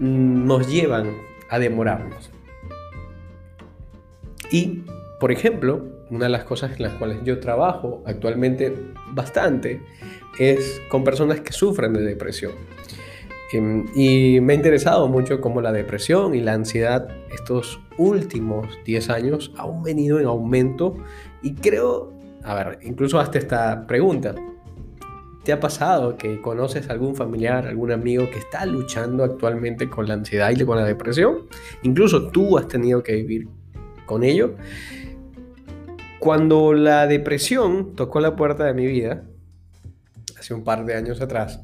mm, 0.00 0.46
nos 0.46 0.70
llevan 0.70 1.16
a 1.48 1.58
demorarnos. 1.58 2.30
Y, 4.50 4.84
por 5.20 5.32
ejemplo, 5.32 5.84
una 6.10 6.26
de 6.26 6.30
las 6.30 6.44
cosas 6.44 6.72
en 6.76 6.82
las 6.82 6.94
cuales 6.94 7.18
yo 7.24 7.38
trabajo 7.40 8.02
actualmente 8.06 8.74
bastante 9.12 9.82
es 10.38 10.80
con 10.88 11.04
personas 11.04 11.40
que 11.40 11.52
sufren 11.52 11.92
de 11.92 12.02
depresión. 12.02 12.52
Em, 13.52 13.86
y 13.94 14.40
me 14.40 14.52
ha 14.52 14.56
interesado 14.56 15.08
mucho 15.08 15.40
cómo 15.40 15.60
la 15.62 15.72
depresión 15.72 16.34
y 16.34 16.40
la 16.40 16.52
ansiedad 16.52 17.08
estos 17.32 17.80
últimos 17.96 18.66
10 18.84 19.08
años 19.08 19.52
han 19.56 19.82
venido 19.82 20.20
en 20.20 20.26
aumento 20.26 20.96
y 21.42 21.54
creo, 21.54 22.12
a 22.44 22.54
ver, 22.54 22.78
incluso 22.82 23.18
hasta 23.18 23.38
esta 23.38 23.86
pregunta, 23.86 24.34
¿Te 25.48 25.54
ha 25.54 25.60
pasado 25.60 26.18
que 26.18 26.42
conoces 26.42 26.90
algún 26.90 27.16
familiar, 27.16 27.66
algún 27.66 27.90
amigo 27.90 28.28
que 28.28 28.36
está 28.36 28.66
luchando 28.66 29.24
actualmente 29.24 29.88
con 29.88 30.06
la 30.06 30.12
ansiedad 30.12 30.50
y 30.50 30.62
con 30.62 30.76
la 30.76 30.84
depresión? 30.84 31.46
Incluso 31.84 32.28
tú 32.28 32.58
has 32.58 32.68
tenido 32.68 33.02
que 33.02 33.14
vivir 33.14 33.48
con 34.08 34.24
ello. 34.24 34.56
Cuando 36.18 36.72
la 36.72 37.06
depresión 37.06 37.94
tocó 37.94 38.18
la 38.18 38.34
puerta 38.34 38.64
de 38.64 38.74
mi 38.74 38.86
vida, 38.86 39.22
hace 40.36 40.52
un 40.52 40.64
par 40.64 40.84
de 40.84 40.94
años 40.94 41.20
atrás, 41.20 41.60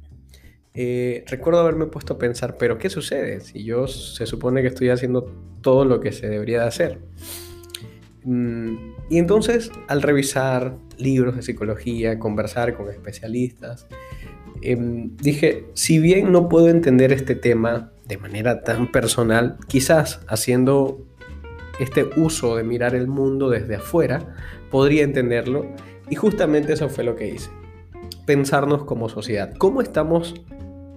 eh, 0.74 1.24
recuerdo 1.26 1.60
haberme 1.60 1.86
puesto 1.86 2.14
a 2.14 2.18
pensar, 2.18 2.58
pero 2.58 2.76
¿qué 2.76 2.90
sucede 2.90 3.40
si 3.40 3.64
yo 3.64 3.86
se 3.86 4.26
supone 4.26 4.60
que 4.60 4.68
estoy 4.68 4.90
haciendo 4.90 5.32
todo 5.62 5.86
lo 5.86 6.00
que 6.00 6.12
se 6.12 6.28
debería 6.28 6.60
de 6.60 6.66
hacer? 6.66 6.98
Mm, 8.24 8.94
y 9.08 9.18
entonces, 9.18 9.70
al 9.86 10.02
revisar 10.02 10.76
libros 10.98 11.36
de 11.36 11.42
psicología, 11.42 12.18
conversar 12.18 12.76
con 12.76 12.90
especialistas, 12.90 13.86
em, 14.60 15.16
dije, 15.16 15.64
si 15.72 15.98
bien 15.98 16.30
no 16.30 16.48
puedo 16.50 16.68
entender 16.68 17.12
este 17.12 17.34
tema 17.34 17.92
de 18.06 18.18
manera 18.18 18.62
tan 18.64 18.90
personal, 18.92 19.56
quizás 19.68 20.20
haciendo 20.28 21.07
este 21.78 22.08
uso 22.16 22.56
de 22.56 22.64
mirar 22.64 22.94
el 22.94 23.08
mundo 23.08 23.50
desde 23.50 23.76
afuera, 23.76 24.34
podría 24.70 25.04
entenderlo. 25.04 25.66
Y 26.10 26.14
justamente 26.14 26.72
eso 26.72 26.88
fue 26.88 27.04
lo 27.04 27.16
que 27.16 27.28
hice. 27.28 27.50
Pensarnos 28.26 28.84
como 28.84 29.08
sociedad. 29.08 29.54
¿Cómo 29.58 29.82
estamos 29.82 30.34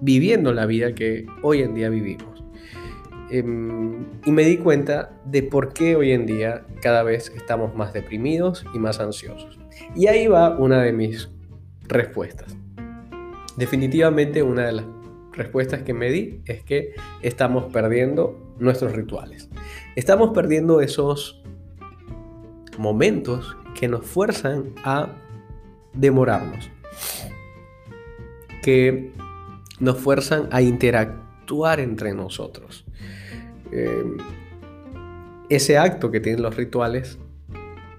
viviendo 0.02 0.54
la 0.54 0.66
vida 0.66 0.94
que 0.94 1.26
hoy 1.42 1.62
en 1.62 1.74
día 1.76 1.90
vivimos? 1.90 2.44
Em, 3.30 4.06
y 4.26 4.32
me 4.32 4.44
di 4.44 4.58
cuenta 4.58 5.12
de 5.26 5.42
por 5.42 5.74
qué 5.74 5.96
hoy 5.96 6.12
en 6.12 6.26
día 6.26 6.66
cada 6.82 7.04
vez 7.04 7.32
estamos 7.36 7.74
más 7.76 7.94
deprimidos 7.94 8.66
y 8.74 8.80
más 8.80 9.00
ansiosos. 9.00 9.58
Y 9.96 10.08
ahí 10.08 10.28
va 10.28 10.58
una 10.58 10.82
de 10.82 10.92
mis 10.92 11.30
respuestas. 11.88 12.58
Definitivamente 13.56 14.44
una 14.44 14.66
de 14.66 14.72
las 14.74 14.86
respuestas 15.34 15.84
que 15.84 15.94
me 15.94 16.10
di 16.10 16.42
es 16.46 16.64
que 16.64 16.94
estamos 17.22 17.72
perdiendo 17.72 18.56
nuestros 18.60 18.94
rituales. 18.94 19.50
Estamos 19.96 20.32
perdiendo 20.32 20.82
esos 20.82 21.42
momentos 22.78 23.56
que 23.80 23.88
nos 23.88 24.06
fuerzan 24.06 24.74
a 24.84 25.10
demorarnos, 25.94 26.70
que 28.62 29.12
nos 29.80 29.98
fuerzan 29.98 30.48
a 30.52 30.62
interactuar 30.62 31.80
entre 31.80 32.14
nosotros. 32.14 32.86
Em, 33.72 34.18
ese 35.50 35.78
acto 35.78 36.12
que 36.12 36.20
tienen 36.20 36.42
los 36.42 36.56
rituales 36.56 37.18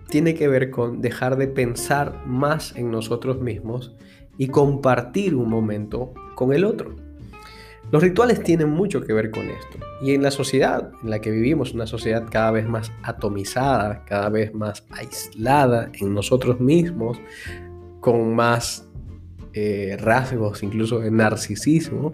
tiene 0.09 0.35
que 0.35 0.49
ver 0.49 0.71
con 0.71 1.01
dejar 1.01 1.37
de 1.37 1.49
pensar 1.49 2.27
más 2.27 2.77
en 2.77 2.91
nosotros 2.91 3.41
mismos 3.41 3.95
y 4.39 4.49
compartir 4.49 5.35
un 5.35 5.49
momento 5.49 6.13
con 6.35 6.53
el 6.53 6.65
otro. 6.65 6.97
Los 7.93 8.03
rituales 8.03 8.43
tienen 8.43 8.71
mucho 8.71 9.03
que 9.03 9.13
ver 9.13 9.31
con 9.31 9.51
esto. 9.51 9.79
Y 10.01 10.15
en 10.15 10.23
la 10.23 10.31
sociedad 10.31 10.91
en 11.03 11.11
la 11.11 11.21
que 11.21 11.31
vivimos, 11.31 11.75
una 11.75 11.87
sociedad 11.87 12.25
cada 12.31 12.51
vez 12.51 12.67
más 12.67 12.91
atomizada, 13.03 14.03
cada 14.07 14.31
vez 14.31 14.55
más 14.55 14.87
aislada 14.89 15.93
en 16.01 16.15
nosotros 16.15 16.59
mismos, 16.59 17.21
con 18.01 18.35
más 18.35 18.89
eh, 19.53 19.99
rasgos 20.01 20.63
incluso 20.63 21.01
de 21.01 21.11
narcisismo, 21.11 22.13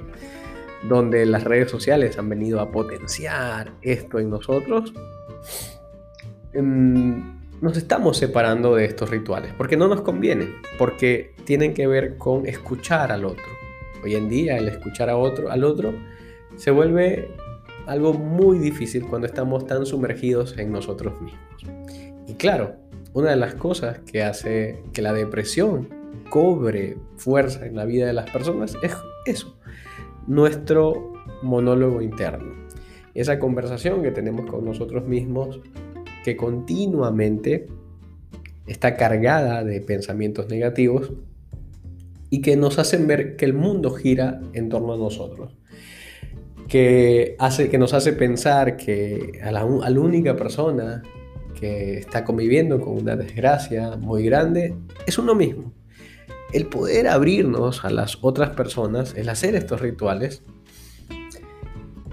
donde 0.89 1.25
las 1.25 1.45
redes 1.45 1.71
sociales 1.71 2.19
han 2.19 2.29
venido 2.29 2.61
a 2.61 2.73
potenciar 2.73 3.73
esto 3.81 4.19
en 4.19 4.31
nosotros, 4.31 4.93
em, 6.55 7.39
nos 7.61 7.77
estamos 7.77 8.17
separando 8.17 8.75
de 8.75 8.85
estos 8.85 9.11
rituales, 9.11 9.53
porque 9.57 9.77
no 9.77 9.87
nos 9.87 10.01
conviene, 10.01 10.49
porque 10.77 11.35
tienen 11.45 11.73
que 11.73 11.87
ver 11.87 12.17
con 12.17 12.47
escuchar 12.47 13.13
al 13.13 13.25
otro. 13.25 13.68
Hoy 14.03 14.15
en 14.15 14.29
día 14.29 14.57
el 14.57 14.69
escuchar 14.69 15.11
a 15.11 15.17
otro, 15.17 15.51
al 15.51 15.65
otro 15.65 15.93
se 16.57 16.71
vuelve 16.71 17.29
algo 17.87 18.13
muy 18.13 18.59
difícil 18.59 19.07
cuando 19.07 19.27
estamos 19.27 19.67
tan 19.67 19.87
sumergidos 19.87 20.57
en 20.59 20.71
nosotros 20.71 21.21
mismos. 21.21 21.41
Y 22.27 22.35
claro, 22.35 22.77
una 23.15 23.31
de 23.31 23.37
las 23.37 23.55
cosas 23.55 24.01
que 24.01 24.23
hace 24.23 24.83
que 24.93 25.03
la 25.03 25.13
depresión 25.13 25.89
cobre 26.29 26.99
fuerza 27.17 27.67
en 27.67 27.77
la 27.77 27.87
vida 27.87 28.07
de 28.07 28.13
las 28.13 28.31
personas 28.31 28.77
es 28.83 28.95
eso, 29.27 29.57
nuestro 30.27 31.15
monólogo 31.43 32.03
interno. 32.03 32.55
Esa 33.15 33.39
conversación 33.39 34.03
que 34.03 34.11
tenemos 34.11 34.49
con 34.51 34.65
nosotros 34.65 35.07
mismos 35.07 35.61
que 36.25 36.37
continuamente 36.37 37.67
está 38.67 38.97
cargada 38.97 39.65
de 39.65 39.81
pensamientos 39.81 40.49
negativos 40.49 41.13
y 42.31 42.41
que 42.41 42.57
nos 42.57 42.79
hacen 42.79 43.07
ver 43.07 43.37
que 43.37 43.45
el 43.45 43.55
mundo 43.55 43.91
gira 43.91 44.41
en 44.53 44.69
torno 44.69 44.95
a 44.95 44.97
nosotros. 44.97 45.55
que, 46.69 47.35
hace, 47.39 47.71
que 47.71 47.79
nos 47.79 47.95
hace 47.95 48.13
pensar 48.13 48.77
que 48.77 49.41
a 49.43 49.51
la, 49.51 49.65
única 49.65 50.37
persona 50.37 51.03
que 51.59 51.99
está 51.99 52.25
conviviendo 52.25 52.79
con 52.81 52.99
una 52.99 53.17
desgracia 53.17 53.97
muy 53.97 54.25
grande 54.25 54.75
es 55.07 55.19
uno 55.19 55.35
mismo. 55.35 55.73
El 56.53 56.67
poder 56.67 57.09
abrirnos 57.09 57.85
a 57.85 57.91
las 57.91 58.19
otras 58.21 58.51
personas, 58.51 59.15
el 59.17 59.31
hacer 59.31 59.55
estos 59.55 59.81
rituales, 59.81 60.43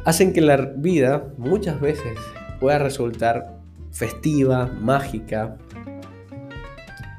hacen 0.06 0.32
que 0.32 0.42
la 0.42 0.58
vida 0.78 1.34
muchas 1.38 1.82
veces 1.82 2.18
pueda 2.60 2.80
resultar 2.80 3.60
festiva, 3.92 4.68
mágica, 4.68 5.58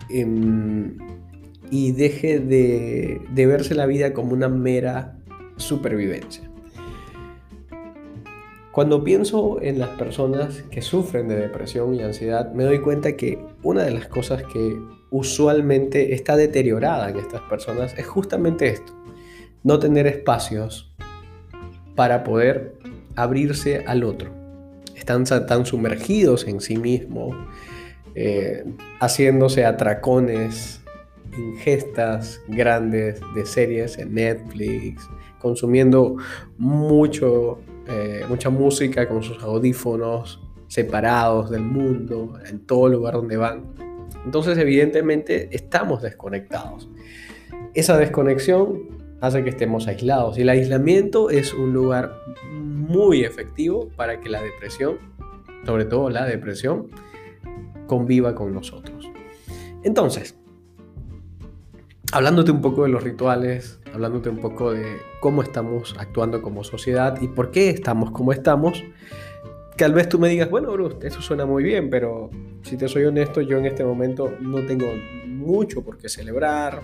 em, 0.08 0.96
y 1.70 1.92
deje 1.92 2.38
de, 2.38 3.20
verse 3.34 3.74
la 3.74 3.86
vida 3.86 4.12
como 4.12 4.32
una 4.32 4.48
mera 4.48 5.16
supervivencia. 5.56 6.44
Cuando 8.72 9.02
pienso 9.02 9.58
en 9.62 9.78
las 9.78 9.88
personas 9.90 10.62
que 10.70 10.82
sufren 10.82 11.28
de 11.28 11.36
depresión 11.36 11.94
y 11.94 12.02
ansiedad, 12.02 12.52
me 12.52 12.64
doy 12.64 12.80
cuenta 12.80 13.16
que 13.16 13.38
una 13.62 13.84
de 13.84 13.90
las 13.90 14.06
cosas 14.06 14.42
que 14.42 14.78
usualmente 15.10 16.14
está 16.14 16.36
deteriorada 16.36 17.08
en 17.08 17.16
estas 17.16 17.40
personas 17.42 17.94
es 17.96 18.06
justamente 18.06 18.68
esto, 18.68 18.92
no 19.62 19.78
tener 19.78 20.06
espacios 20.06 20.94
para 21.94 22.22
poder 22.22 22.74
abrirse 23.14 23.82
al 23.86 24.04
otro. 24.04 24.30
Están 24.94 25.24
tan 25.24 25.64
sumergidos 25.64 26.46
en 26.46 26.60
sí 26.60 26.76
mismos, 26.76 27.34
eh, 28.14 28.64
haciéndose 29.00 29.64
atracones, 29.64 30.82
ingestas 31.38 32.40
grandes 32.48 33.20
de 33.34 33.46
series 33.46 33.98
en 33.98 34.14
Netflix, 34.14 35.08
consumiendo 35.38 36.16
mucho 36.58 37.58
eh, 37.88 38.24
mucha 38.28 38.50
música 38.50 39.08
con 39.08 39.22
sus 39.22 39.40
audífonos 39.42 40.40
separados 40.66 41.50
del 41.50 41.62
mundo, 41.62 42.36
en 42.44 42.66
todo 42.66 42.88
lugar 42.88 43.14
donde 43.14 43.36
van. 43.36 43.62
Entonces 44.24 44.58
evidentemente 44.58 45.48
estamos 45.52 46.02
desconectados. 46.02 46.88
Esa 47.74 47.96
desconexión 47.96 48.88
hace 49.20 49.44
que 49.44 49.50
estemos 49.50 49.86
aislados 49.86 50.36
y 50.36 50.42
el 50.42 50.48
aislamiento 50.48 51.30
es 51.30 51.54
un 51.54 51.72
lugar 51.72 52.12
muy 52.50 53.24
efectivo 53.24 53.88
para 53.94 54.20
que 54.20 54.28
la 54.30 54.42
depresión, 54.42 54.98
sobre 55.64 55.84
todo 55.84 56.10
la 56.10 56.24
depresión, 56.24 56.88
conviva 57.86 58.34
con 58.34 58.52
nosotros. 58.52 59.08
Entonces, 59.84 60.36
hablándote 62.16 62.50
un 62.50 62.62
poco 62.62 62.84
de 62.84 62.88
los 62.88 63.02
rituales, 63.02 63.78
hablándote 63.92 64.30
un 64.30 64.38
poco 64.38 64.72
de 64.72 64.96
cómo 65.20 65.42
estamos 65.42 65.94
actuando 65.98 66.40
como 66.40 66.64
sociedad 66.64 67.20
y 67.20 67.28
por 67.28 67.50
qué 67.50 67.68
estamos 67.68 68.10
como 68.10 68.32
estamos, 68.32 68.82
tal 69.76 69.92
vez 69.92 70.08
tú 70.08 70.18
me 70.18 70.30
digas, 70.30 70.48
bueno, 70.48 70.72
Bruce, 70.72 70.96
eso 71.06 71.20
suena 71.20 71.44
muy 71.44 71.62
bien, 71.62 71.90
pero 71.90 72.30
si 72.62 72.78
te 72.78 72.88
soy 72.88 73.04
honesto, 73.04 73.42
yo 73.42 73.58
en 73.58 73.66
este 73.66 73.84
momento 73.84 74.32
no 74.40 74.64
tengo 74.64 74.86
mucho 75.26 75.84
por 75.84 75.98
qué 75.98 76.08
celebrar. 76.08 76.80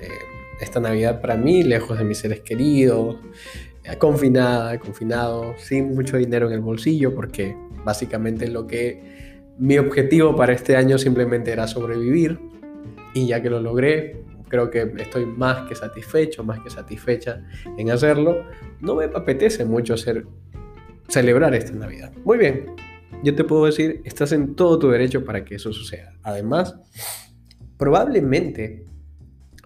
Eh, 0.00 0.08
esta 0.58 0.80
Navidad 0.80 1.20
para 1.20 1.36
mí, 1.36 1.62
lejos 1.62 1.98
de 1.98 2.04
mis 2.04 2.18
seres 2.18 2.40
queridos, 2.40 3.16
eh, 3.84 3.98
confinada, 3.98 4.78
confinado, 4.78 5.54
sin 5.58 5.94
mucho 5.94 6.16
dinero 6.16 6.46
en 6.46 6.54
el 6.54 6.60
bolsillo, 6.60 7.14
porque 7.14 7.54
básicamente 7.84 8.48
lo 8.48 8.66
que 8.66 9.42
mi 9.58 9.76
objetivo 9.76 10.34
para 10.34 10.54
este 10.54 10.76
año 10.76 10.96
simplemente 10.96 11.52
era 11.52 11.66
sobrevivir 11.66 12.38
y 13.12 13.26
ya 13.26 13.42
que 13.42 13.50
lo 13.50 13.60
logré, 13.60 14.22
creo 14.52 14.68
que 14.68 14.92
estoy 14.98 15.24
más 15.24 15.66
que 15.66 15.74
satisfecho, 15.74 16.44
más 16.44 16.60
que 16.60 16.68
satisfecha 16.68 17.42
en 17.78 17.90
hacerlo. 17.90 18.44
No 18.80 18.96
me 18.96 19.06
apetece 19.06 19.64
mucho 19.64 19.94
hacer, 19.94 20.26
celebrar 21.08 21.54
esta 21.54 21.72
Navidad. 21.72 22.12
Muy 22.22 22.36
bien, 22.36 22.66
yo 23.24 23.34
te 23.34 23.44
puedo 23.44 23.64
decir, 23.64 24.02
estás 24.04 24.30
en 24.32 24.54
todo 24.54 24.78
tu 24.78 24.90
derecho 24.90 25.24
para 25.24 25.42
que 25.42 25.54
eso 25.54 25.72
suceda. 25.72 26.12
Además, 26.22 26.76
probablemente 27.78 28.84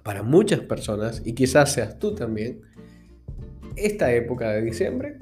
para 0.05 0.23
muchas 0.23 0.61
personas, 0.61 1.21
y 1.25 1.33
quizás 1.33 1.73
seas 1.73 1.99
tú 1.99 2.15
también, 2.15 2.61
esta 3.75 4.13
época 4.13 4.53
de 4.53 4.63
diciembre 4.63 5.19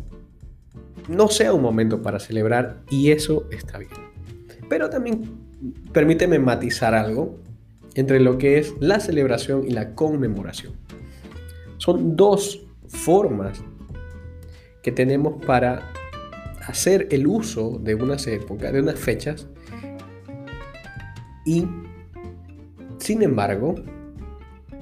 no 1.09 1.29
sea 1.29 1.55
un 1.55 1.62
momento 1.62 2.03
para 2.03 2.20
celebrar 2.20 2.83
y 2.90 3.12
eso 3.12 3.48
está 3.50 3.79
bien. 3.79 3.92
Pero 4.68 4.90
también 4.90 5.22
permíteme 5.90 6.38
matizar 6.38 6.94
algo 6.94 7.42
entre 7.94 8.20
lo 8.20 8.38
que 8.38 8.59
es 8.59 8.74
la 8.80 9.00
celebración 9.00 9.64
y 9.66 9.70
la 9.70 9.94
conmemoración. 9.94 10.74
Son 11.78 12.16
dos 12.16 12.66
formas 12.88 13.62
que 14.83 14.92
tenemos 14.92 15.44
para 15.44 15.92
hacer 16.66 17.09
el 17.11 17.26
uso 17.26 17.78
de 17.78 17.94
unas 17.94 18.26
épocas, 18.26 18.72
de 18.72 18.80
unas 18.80 18.98
fechas, 18.98 19.48
y 21.44 21.66
sin 22.98 23.22
embargo, 23.22 23.74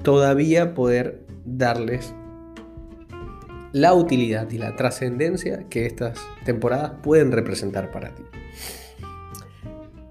todavía 0.01 0.73
poder 0.73 1.25
darles 1.45 2.13
la 3.73 3.93
utilidad 3.93 4.49
y 4.51 4.59
la 4.59 4.75
trascendencia 4.75 5.67
que 5.69 5.85
estas 5.85 6.19
temporadas 6.45 6.93
pueden 7.01 7.31
representar 7.31 7.91
para 7.91 8.13
ti. 8.15 8.23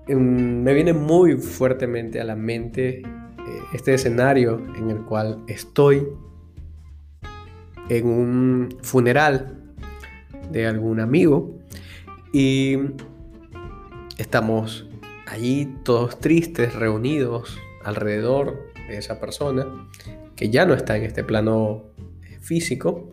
Em, 0.09 0.63
me 0.63 0.75
viene 0.75 0.93
muy 0.93 1.37
fuertemente 1.37 2.21
a 2.21 2.25
la 2.25 2.35
mente 2.35 2.99
eh, 2.99 3.05
este 3.73 3.95
escenario 3.95 4.61
en 4.77 4.91
el 4.91 5.03
cual 5.03 5.45
estoy 5.47 6.09
en 7.89 8.07
un 8.07 8.79
funeral 8.83 9.59
de 10.51 10.67
algún 10.67 11.01
amigo 11.01 11.59
y 12.33 12.79
estamos 14.19 14.89
allí 15.27 15.73
todos 15.85 16.19
tristes, 16.19 16.75
reunidos 16.75 17.59
alrededor 17.85 18.73
de 18.89 18.99
esa 18.99 19.21
persona 19.21 19.67
que 20.37 20.51
ya 20.51 20.67
no 20.67 20.75
está 20.75 20.97
en 20.97 21.05
este 21.05 21.23
plano 21.23 21.85
eh, 22.23 22.39
físico. 22.41 23.13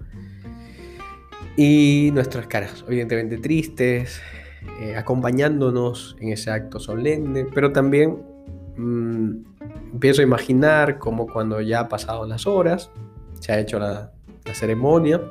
Y 1.56 2.12
nuestras 2.14 2.48
caras 2.48 2.86
evidentemente 2.88 3.38
tristes, 3.38 4.22
eh, 4.82 4.96
acompañándonos 4.96 6.16
en 6.20 6.30
ese 6.30 6.52
acto 6.52 6.80
solemne, 6.80 7.46
pero 7.54 7.72
también 7.72 8.18
mm, 8.78 9.30
empiezo 9.94 10.22
a 10.22 10.24
imaginar 10.24 10.98
como 11.00 11.28
cuando 11.28 11.62
ya 11.62 11.82
han 11.82 11.90
pasado 11.90 12.26
las 12.26 12.48
horas, 12.48 12.92
se 13.40 13.52
ha 13.52 13.60
hecho 13.60 13.80
la, 13.80 14.12
ceremonia, 14.54 15.22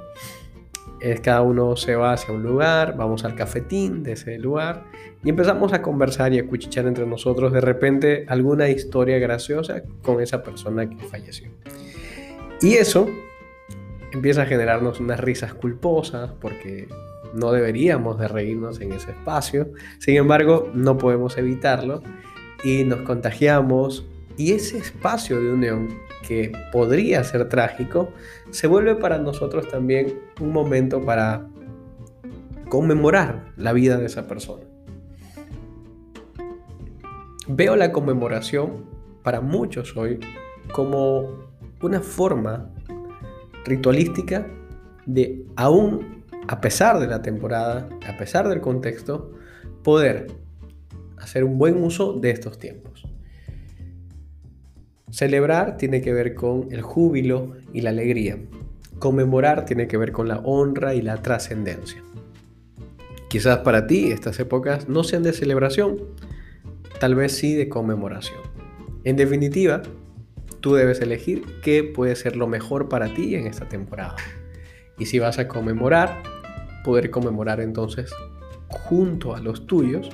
cada 1.22 1.42
uno 1.42 1.74
se 1.74 1.96
va 1.96 2.12
hacia 2.12 2.32
un 2.32 2.44
lugar, 2.44 2.96
vamos 2.96 3.24
al 3.24 3.34
cafetín 3.34 4.04
de 4.04 4.12
ese 4.12 4.38
lugar 4.38 4.84
y 5.24 5.30
empezamos 5.30 5.72
a 5.72 5.82
conversar 5.82 6.32
y 6.32 6.38
a 6.38 6.46
cuchichar 6.46 6.86
entre 6.86 7.04
nosotros 7.04 7.52
de 7.52 7.60
repente 7.60 8.24
alguna 8.28 8.68
historia 8.68 9.18
graciosa 9.18 9.82
con 10.02 10.20
esa 10.20 10.44
persona 10.44 10.88
que 10.88 11.04
falleció. 11.04 11.50
Y 12.60 12.74
eso 12.74 13.08
empieza 14.12 14.42
a 14.42 14.46
generarnos 14.46 15.00
unas 15.00 15.18
risas 15.18 15.54
culposas 15.54 16.30
porque 16.40 16.88
no 17.34 17.52
deberíamos 17.52 18.18
de 18.18 18.28
reírnos 18.28 18.80
en 18.80 18.92
ese 18.92 19.10
espacio. 19.10 19.72
Sin 19.98 20.16
embargo, 20.16 20.70
no 20.74 20.98
podemos 20.98 21.36
evitarlo 21.38 22.02
y 22.64 22.84
nos 22.84 23.00
contagiamos 23.00 24.06
y 24.36 24.52
ese 24.52 24.78
espacio 24.78 25.40
de 25.40 25.52
unión 25.52 25.88
que 26.26 26.52
podría 26.72 27.22
ser 27.24 27.48
trágico 27.48 28.10
se 28.50 28.66
vuelve 28.66 28.94
para 28.94 29.18
nosotros 29.18 29.68
también 29.68 30.20
un 30.40 30.52
momento 30.52 31.04
para 31.04 31.46
conmemorar 32.68 33.52
la 33.56 33.72
vida 33.72 33.96
de 33.98 34.06
esa 34.06 34.26
persona. 34.26 34.64
Veo 37.48 37.76
la 37.76 37.92
conmemoración 37.92 38.84
para 39.22 39.40
muchos 39.40 39.96
hoy 39.96 40.20
como 40.72 41.48
una 41.80 42.00
forma 42.00 42.70
ritualística 43.64 44.46
de 45.06 45.44
aún 45.56 46.17
a 46.48 46.62
pesar 46.62 46.98
de 46.98 47.06
la 47.06 47.20
temporada, 47.20 47.88
a 48.06 48.16
pesar 48.16 48.48
del 48.48 48.62
contexto, 48.62 49.32
poder 49.84 50.28
hacer 51.18 51.44
un 51.44 51.58
buen 51.58 51.82
uso 51.82 52.14
de 52.14 52.30
estos 52.30 52.58
tiempos. 52.58 53.06
Celebrar 55.10 55.76
tiene 55.76 56.00
que 56.00 56.12
ver 56.12 56.34
con 56.34 56.68
el 56.72 56.80
júbilo 56.80 57.52
y 57.74 57.82
la 57.82 57.90
alegría. 57.90 58.38
Conmemorar 58.98 59.66
tiene 59.66 59.88
que 59.88 59.98
ver 59.98 60.10
con 60.10 60.26
la 60.26 60.38
honra 60.38 60.94
y 60.94 61.02
la 61.02 61.18
trascendencia. 61.22 62.02
Quizás 63.28 63.58
para 63.58 63.86
ti 63.86 64.10
estas 64.10 64.40
épocas 64.40 64.88
no 64.88 65.04
sean 65.04 65.22
de 65.22 65.34
celebración, 65.34 65.98
tal 66.98 67.14
vez 67.14 67.32
sí 67.32 67.54
de 67.54 67.68
conmemoración. 67.68 68.40
En 69.04 69.16
definitiva, 69.16 69.82
tú 70.60 70.74
debes 70.74 71.02
elegir 71.02 71.42
qué 71.62 71.84
puede 71.84 72.16
ser 72.16 72.36
lo 72.36 72.46
mejor 72.46 72.88
para 72.88 73.12
ti 73.12 73.34
en 73.34 73.46
esta 73.46 73.68
temporada. 73.68 74.16
Y 74.98 75.06
si 75.06 75.18
vas 75.18 75.38
a 75.38 75.46
conmemorar, 75.46 76.22
poder 76.84 77.10
conmemorar 77.10 77.60
entonces 77.60 78.10
junto 78.68 79.34
a 79.34 79.40
los 79.40 79.66
tuyos, 79.66 80.10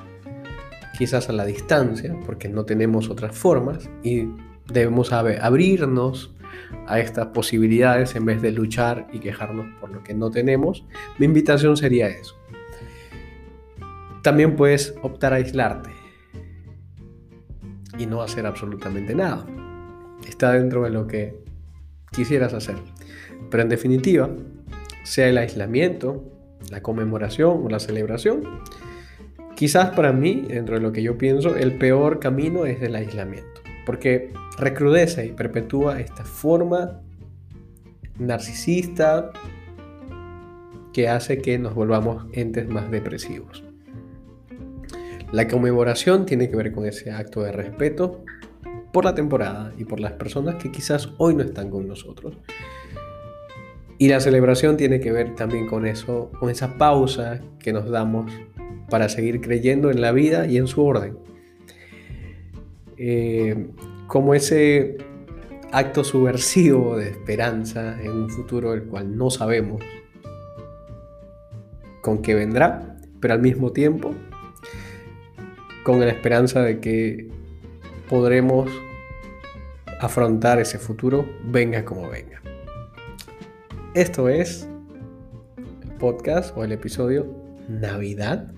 quizás 0.98 1.29
a 1.29 1.33
la 1.33 1.44
distancia, 1.44 2.16
porque 2.24 2.48
no 2.48 2.64
tenemos 2.64 3.11
otras 3.11 3.37
formas 3.37 3.90
y 4.03 4.29
debemos 4.72 5.12
abrirnos 5.12 6.35
a 6.87 7.00
estas 7.00 7.27
posibilidades 7.29 8.14
en 8.16 8.24
vez 8.24 8.42
de 8.42 8.53
luchar 8.53 9.09
y 9.12 9.18
quejarnos 9.18 9.66
por 9.81 9.90
lo 9.90 10.03
que 10.03 10.14
no 10.14 10.31
tenemos, 10.31 10.85
mi 11.18 11.27
invitación 11.27 11.77
sería 11.77 12.09
eso. 12.09 12.37
También 14.22 14.57
puedes 14.57 14.94
optar 15.03 15.33
a 15.33 15.37
aislarte 15.37 15.90
y 17.98 18.07
no 18.07 18.22
hacer 18.22 18.46
absolutamente 18.46 19.14
nada. 19.14 19.46
Está 20.27 20.53
dentro 20.53 20.85
de 20.85 20.90
lo 20.90 21.07
que 21.07 21.42
quisieras 22.11 22.55
hacer. 22.55 22.77
Pero 23.50 23.62
en 23.62 23.68
definitiva, 23.68 24.31
sea 25.03 25.29
el 25.29 25.38
aislamiento, 25.38 26.34
la 26.70 26.83
conmemoración 26.83 27.62
o 27.64 27.68
la 27.68 27.79
celebración, 27.79 28.61
quizás 29.57 29.90
para 29.90 30.12
mí, 30.12 30.44
dentro 30.48 30.77
de 30.77 30.81
lo 30.81 30.92
que 30.92 31.03
yo 31.03 31.18
pienso, 31.18 31.57
el 31.57 31.79
peor 31.79 32.20
camino 32.20 32.66
es 32.66 32.83
el 32.83 32.94
aislamiento, 32.94 33.62
porque 33.87 34.33
recrudece 34.59 35.27
y 35.27 35.33
perpetúa 35.33 36.00
esta 36.00 36.24
forma 36.24 37.00
narcisista 38.18 39.33
que 40.92 41.09
hace 41.09 41.38
que 41.38 41.59
nos 41.59 41.74
volvamos 41.74 42.27
entes 42.33 42.68
más 42.68 42.90
depresivos. 42.90 43.64
La 45.33 45.48
conmemoración 45.48 46.27
tiene 46.27 46.48
que 46.48 46.57
ver 46.57 46.70
con 46.70 46.87
ese 46.87 47.11
acto 47.11 47.42
de 47.42 47.50
respeto 47.50 48.24
por 48.92 49.05
la 49.05 49.16
temporada 49.16 49.72
y 49.77 49.85
por 49.85 49.98
las 49.98 50.12
personas 50.12 50.55
que 50.62 50.70
quizás 50.70 51.11
hoy 51.18 51.35
no 51.35 51.42
están 51.42 51.70
con 51.70 51.88
nosotros. 51.88 52.38
Y 54.05 54.09
la 54.09 54.21
celebración 54.21 54.77
tiene 54.77 55.01
que 55.01 55.12
ver 55.12 55.35
también 55.35 55.67
con 55.67 55.87
eso, 55.87 56.31
con 56.38 56.51
esa 56.51 56.77
pausa 56.77 57.40
que 57.59 57.73
nos 57.73 57.88
damos 57.88 58.31
para 58.90 59.09
seguir 59.09 59.40
creyendo 59.40 59.90
en 59.90 60.03
la 60.03 60.12
vida 60.12 60.47
y 60.47 60.59
en 60.59 60.67
su 60.67 60.85
orden. 60.85 61.17
Eh, 62.99 63.69
como 64.07 64.35
ese 64.35 64.99
acto 65.73 66.05
subversivo 66.05 66.99
de 66.99 67.09
esperanza 67.09 67.99
en 67.99 68.11
un 68.11 68.29
futuro 68.29 68.73
del 68.73 68.83
cual 68.83 69.17
no 69.17 69.31
sabemos 69.31 69.83
con 72.03 72.21
qué 72.21 72.35
vendrá, 72.35 72.99
pero 73.21 73.33
al 73.33 73.40
mismo 73.40 73.73
tiempo 73.73 74.14
con 75.83 75.99
la 75.99 76.11
esperanza 76.11 76.61
de 76.61 76.79
que 76.79 77.31
podremos 78.11 78.71
afrontar 79.99 80.61
ese 80.61 80.79
futuro, 80.79 81.25
venga 81.43 81.87
como 81.87 82.11
venga. 82.11 82.43
Esto 83.94 84.28
es 84.28 84.68
el 85.57 85.92
podcast 85.98 86.57
o 86.57 86.64
el 86.64 86.72
episodio 86.72 87.33
Navidad 87.68 88.52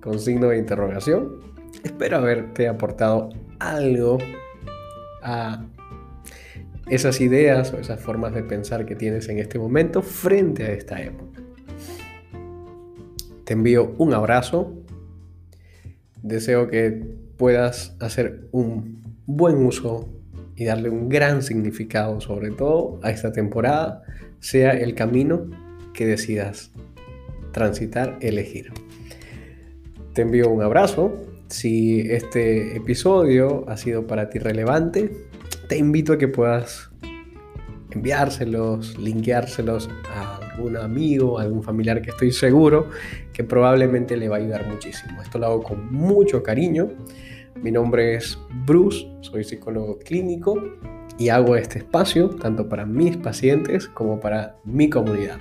con 0.00 0.18
signo 0.18 0.48
de 0.48 0.58
interrogación. 0.58 1.40
Espero 1.84 2.16
haberte 2.16 2.66
aportado 2.66 3.30
algo 3.60 4.18
a 5.22 5.64
esas 6.88 7.20
ideas 7.20 7.72
o 7.72 7.78
esas 7.78 8.00
formas 8.00 8.34
de 8.34 8.42
pensar 8.42 8.84
que 8.84 8.96
tienes 8.96 9.28
en 9.28 9.38
este 9.38 9.60
momento 9.60 10.02
frente 10.02 10.64
a 10.64 10.72
esta 10.72 11.00
época. 11.00 11.40
Te 13.44 13.52
envío 13.52 13.94
un 13.98 14.12
abrazo 14.12 14.74
Deseo 16.22 16.66
que 16.66 16.90
puedas 17.36 17.96
hacer 18.00 18.48
un 18.50 19.20
buen 19.24 19.64
uso 19.64 20.08
y 20.56 20.64
darle 20.64 20.90
un 20.90 21.08
gran 21.08 21.42
significado, 21.42 22.20
sobre 22.20 22.50
todo 22.50 22.98
a 23.04 23.12
esta 23.12 23.30
temporada, 23.30 24.02
sea 24.40 24.72
el 24.72 24.94
camino 24.94 25.46
que 25.94 26.06
decidas 26.06 26.70
transitar, 27.52 28.18
elegir. 28.20 28.72
Te 30.14 30.22
envío 30.22 30.48
un 30.48 30.62
abrazo. 30.62 31.24
Si 31.48 32.00
este 32.00 32.76
episodio 32.76 33.68
ha 33.68 33.76
sido 33.76 34.06
para 34.06 34.28
ti 34.30 34.38
relevante, 34.38 35.10
te 35.68 35.76
invito 35.76 36.12
a 36.12 36.18
que 36.18 36.28
puedas 36.28 36.90
enviárselos, 37.90 38.98
linkeárselos 38.98 39.88
a 40.14 40.36
algún 40.36 40.76
amigo, 40.76 41.38
algún 41.38 41.62
familiar 41.62 42.02
que 42.02 42.10
estoy 42.10 42.32
seguro 42.32 42.90
que 43.32 43.44
probablemente 43.44 44.16
le 44.16 44.28
va 44.28 44.36
a 44.36 44.40
ayudar 44.40 44.66
muchísimo. 44.66 45.22
Esto 45.22 45.38
lo 45.38 45.46
hago 45.46 45.62
con 45.62 45.92
mucho 45.92 46.42
cariño. 46.42 46.90
Mi 47.62 47.72
nombre 47.72 48.14
es 48.14 48.38
Bruce, 48.66 49.06
soy 49.20 49.42
psicólogo 49.42 49.98
clínico 49.98 50.62
y 51.18 51.28
hago 51.28 51.56
este 51.56 51.78
espacio 51.78 52.30
tanto 52.30 52.68
para 52.68 52.86
mis 52.86 53.16
pacientes 53.16 53.88
como 53.88 54.20
para 54.20 54.56
mi 54.64 54.88
comunidad. 54.88 55.38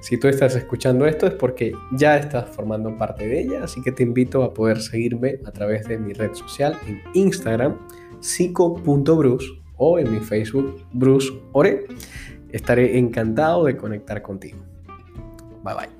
Si 0.00 0.18
tú 0.18 0.28
estás 0.28 0.56
escuchando 0.56 1.06
esto 1.06 1.26
es 1.26 1.34
porque 1.34 1.72
ya 1.92 2.16
estás 2.16 2.48
formando 2.48 2.96
parte 2.96 3.26
de 3.26 3.40
ella, 3.40 3.64
así 3.64 3.80
que 3.82 3.92
te 3.92 4.02
invito 4.02 4.42
a 4.42 4.52
poder 4.52 4.80
seguirme 4.80 5.38
a 5.44 5.52
través 5.52 5.86
de 5.86 5.98
mi 5.98 6.12
red 6.12 6.34
social 6.34 6.76
en 6.86 7.00
Instagram, 7.14 7.78
psico.bruce 8.20 9.46
o 9.76 9.98
en 9.98 10.12
mi 10.12 10.20
Facebook, 10.20 10.84
Bruce 10.92 11.32
Ore. 11.52 11.86
Estaré 12.50 12.98
encantado 12.98 13.64
de 13.64 13.76
conectar 13.76 14.22
contigo. 14.22 14.58
Bye 15.62 15.74
bye. 15.74 15.97